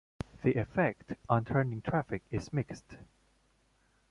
[0.43, 2.97] The effect on turning traffic is mixed.